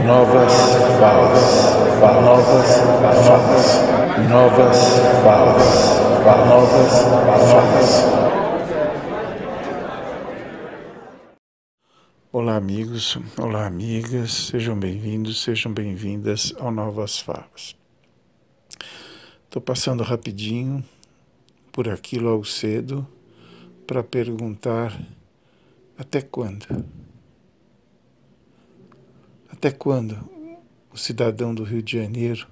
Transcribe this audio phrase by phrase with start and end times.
[0.00, 0.52] novas
[0.98, 3.66] falas, novas falas,
[4.30, 4.78] novas
[5.22, 6.00] falas,
[6.48, 6.92] novas
[7.52, 8.22] falas.
[12.32, 17.76] Olá, amigos, olá, amigas, sejam bem-vindos, sejam bem-vindas ao Novas Falas.
[19.44, 20.82] Estou passando rapidinho
[21.70, 23.06] por aqui logo cedo
[23.86, 24.98] para perguntar
[25.98, 26.66] até quando?
[29.62, 30.18] Até quando
[30.92, 32.48] o cidadão do Rio de Janeiro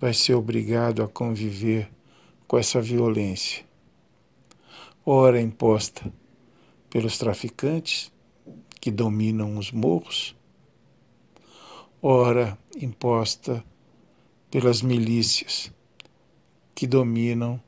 [0.00, 1.88] vai ser obrigado a conviver
[2.48, 3.64] com essa violência?
[5.06, 6.12] Ora imposta
[6.90, 8.12] pelos traficantes
[8.80, 10.34] que dominam os morros,
[12.02, 13.64] ora imposta
[14.50, 15.72] pelas milícias
[16.74, 17.62] que dominam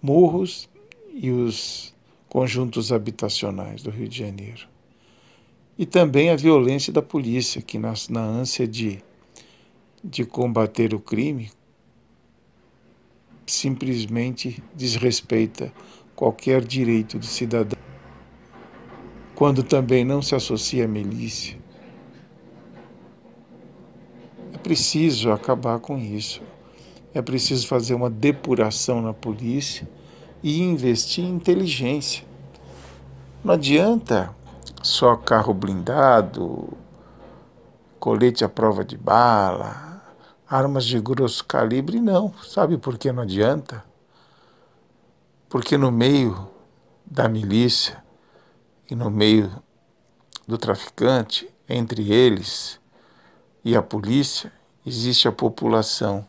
[0.00, 0.66] morros
[1.12, 1.94] e os
[2.26, 4.66] conjuntos habitacionais do Rio de Janeiro.
[5.80, 9.02] E também a violência da polícia, que na, na ânsia de,
[10.04, 11.50] de combater o crime,
[13.46, 15.72] simplesmente desrespeita
[16.14, 17.78] qualquer direito do cidadão,
[19.34, 21.58] quando também não se associa à milícia.
[24.52, 26.42] É preciso acabar com isso.
[27.14, 29.88] É preciso fazer uma depuração na polícia
[30.42, 32.22] e investir em inteligência.
[33.42, 34.38] Não adianta
[34.82, 36.76] só carro blindado,
[37.98, 40.02] colete à prova de bala,
[40.48, 42.32] armas de grosso calibre, não.
[42.42, 43.84] Sabe por que não adianta?
[45.48, 46.48] Porque no meio
[47.04, 48.02] da milícia
[48.90, 49.50] e no meio
[50.46, 52.80] do traficante, entre eles
[53.64, 54.52] e a polícia,
[54.84, 56.26] existe a população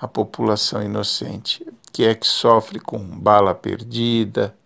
[0.00, 4.56] a população inocente, que é que sofre com bala perdida.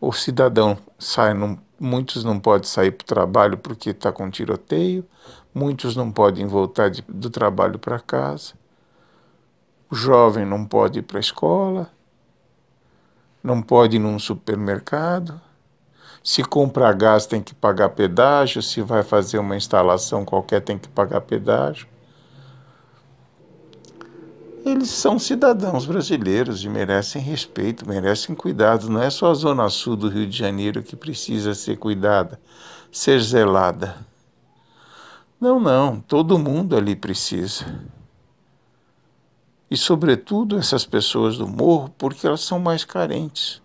[0.00, 5.04] O cidadão sai, não, muitos não podem sair para o trabalho porque está com tiroteio,
[5.54, 8.54] muitos não podem voltar de, do trabalho para casa.
[9.90, 11.90] O jovem não pode ir para a escola,
[13.42, 15.40] não pode ir num supermercado.
[16.22, 20.88] Se comprar gás tem que pagar pedágio, se vai fazer uma instalação qualquer tem que
[20.88, 21.86] pagar pedágio
[24.66, 28.90] eles são cidadãos brasileiros e merecem respeito, merecem cuidado.
[28.90, 32.40] Não é só a zona sul do Rio de Janeiro que precisa ser cuidada,
[32.90, 33.96] ser zelada.
[35.40, 37.64] Não, não, todo mundo ali precisa.
[39.70, 43.62] E, sobretudo, essas pessoas do morro, porque elas são mais carentes.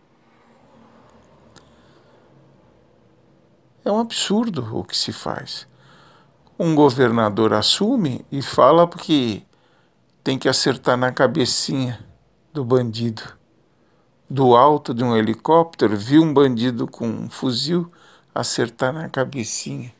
[3.84, 5.68] É um absurdo o que se faz.
[6.60, 9.44] Um governador assume e fala que
[10.24, 12.00] tem que acertar na cabecinha
[12.54, 13.24] do bandido.
[14.30, 17.92] Do alto de um helicóptero, viu um bandido com um fuzil
[18.34, 19.92] acertar na cabecinha.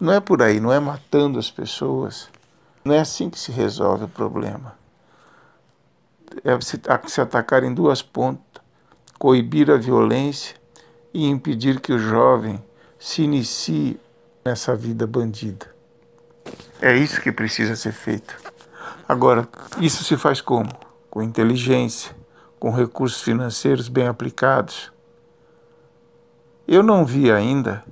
[0.00, 2.28] Não é por aí, não é matando as pessoas.
[2.84, 4.74] Não é assim que se resolve o problema.
[6.42, 8.62] É se, se atacar em duas pontas,
[9.18, 10.56] coibir a violência
[11.12, 12.62] e impedir que o jovem
[12.98, 14.00] se inicie
[14.44, 15.66] nessa vida bandida.
[16.80, 18.49] É isso que precisa ser feito.
[19.10, 19.48] Agora,
[19.80, 20.68] isso se faz como?
[21.10, 22.14] Com inteligência,
[22.60, 24.92] com recursos financeiros bem aplicados.
[26.64, 27.82] Eu não vi ainda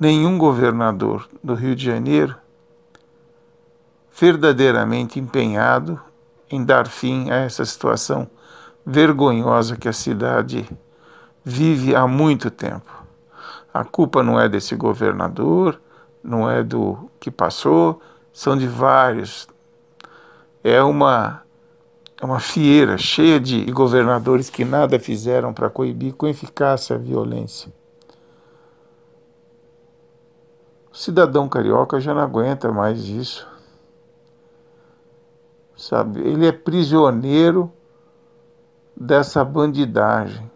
[0.00, 2.36] nenhum governador do Rio de Janeiro
[4.18, 6.00] verdadeiramente empenhado
[6.50, 8.30] em dar fim a essa situação
[8.86, 10.66] vergonhosa que a cidade
[11.44, 12.90] vive há muito tempo.
[13.74, 15.78] A culpa não é desse governador,
[16.24, 18.00] não é do que passou,
[18.32, 19.48] são de vários.
[20.62, 21.42] É uma,
[22.20, 27.72] é uma fieira cheia de governadores que nada fizeram para coibir com eficácia a violência.
[30.92, 33.46] O cidadão carioca já não aguenta mais isso.
[35.76, 37.72] Sabe, ele é prisioneiro
[38.96, 40.50] dessa bandidagem.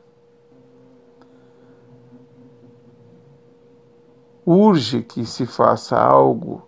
[4.44, 6.67] Urge que se faça algo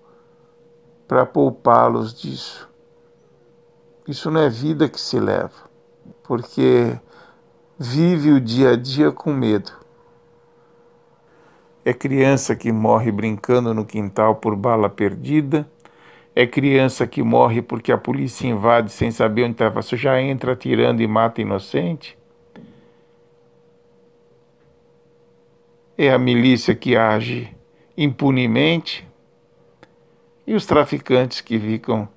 [1.07, 2.69] para poupá-los disso.
[4.07, 5.71] Isso não é vida que se leva,
[6.23, 6.99] porque
[7.79, 9.73] vive o dia a dia com medo.
[11.85, 15.69] É criança que morre brincando no quintal por bala perdida.
[16.35, 19.83] É criança que morre porque a polícia invade sem saber onde estava.
[19.83, 22.19] Você já entra atirando e mata inocente.
[25.97, 27.55] É a milícia que age
[27.97, 29.07] impunemente
[30.47, 32.09] e os traficantes que ficam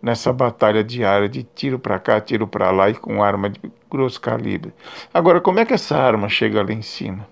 [0.00, 3.60] nessa batalha diária de tiro para cá, tiro para lá e com arma de
[3.90, 4.72] grosso calibre.
[5.12, 7.26] Agora, como é que essa arma chega lá em cima?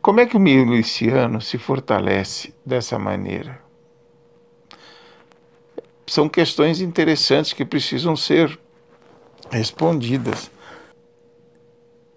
[0.00, 3.60] Como é que o miliciano se fortalece dessa maneira?
[6.06, 8.58] São questões interessantes que precisam ser
[9.50, 10.50] respondidas.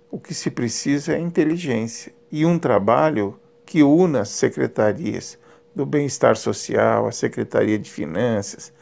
[0.09, 5.37] O que se precisa é inteligência e um trabalho que una as secretarias
[5.75, 8.73] do bem-estar social, a Secretaria de Finanças,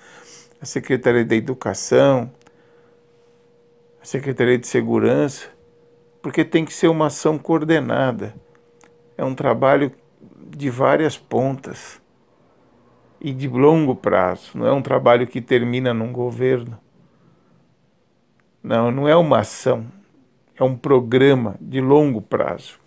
[0.62, 2.32] a Secretaria da Educação,
[4.00, 5.48] a Secretaria de Segurança,
[6.22, 8.36] porque tem que ser uma ação coordenada.
[9.18, 9.92] É um trabalho
[10.56, 12.00] de várias pontas
[13.20, 16.78] e de longo prazo, não é um trabalho que termina num governo.
[18.62, 19.88] Não, não é uma ação,
[20.56, 22.80] é um programa de longo prazo.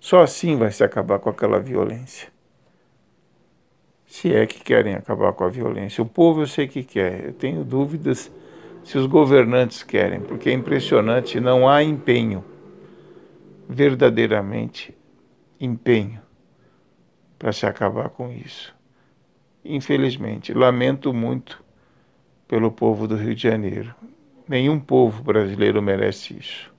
[0.00, 2.37] Só assim vai se acabar com aquela violência.
[4.08, 6.02] Se é que querem acabar com a violência.
[6.02, 7.26] O povo eu sei que quer.
[7.26, 8.32] Eu tenho dúvidas
[8.82, 12.42] se os governantes querem, porque é impressionante, não há empenho,
[13.68, 14.96] verdadeiramente
[15.60, 16.22] empenho,
[17.38, 18.74] para se acabar com isso.
[19.62, 21.62] Infelizmente, lamento muito
[22.48, 23.94] pelo povo do Rio de Janeiro.
[24.48, 26.72] Nenhum povo brasileiro merece isso.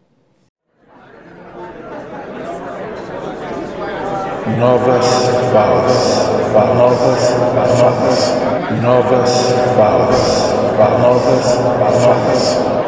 [4.48, 5.06] Novas
[5.52, 6.30] falas,
[6.76, 8.34] novas falas,
[8.82, 10.54] novas falas,
[11.02, 11.58] novas
[12.04, 12.79] falas.